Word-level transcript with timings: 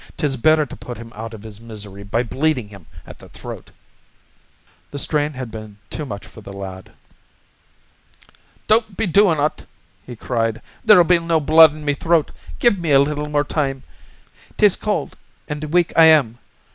"'Tis 0.17 0.35
better 0.35 0.65
to 0.65 0.75
put 0.75 0.97
him 0.97 1.11
out 1.13 1.31
iv 1.31 1.43
his 1.43 1.61
misery 1.61 2.01
by 2.01 2.23
bleedin' 2.23 2.69
him 2.69 2.87
at 3.05 3.19
the 3.19 3.29
throat." 3.29 3.69
The 4.89 4.97
strain 4.97 5.33
had 5.33 5.51
been 5.51 5.77
too 5.91 6.07
much 6.07 6.25
for 6.25 6.41
the 6.41 6.51
lad. 6.51 6.93
"Don't 8.65 8.97
be 8.97 9.05
doin' 9.05 9.39
ut," 9.39 9.67
he 10.03 10.15
cried. 10.15 10.59
"There'll 10.83 11.03
be 11.03 11.19
no 11.19 11.39
blood 11.39 11.71
in 11.75 11.85
me 11.85 11.93
throat. 11.93 12.31
Give 12.57 12.79
me 12.79 12.91
a 12.93 12.99
little 12.99 13.31
time. 13.45 13.83
'Tis 14.57 14.75
cold 14.75 15.15
an' 15.47 15.59
weak 15.69 15.93
I 15.95 16.05
am. 16.05 16.39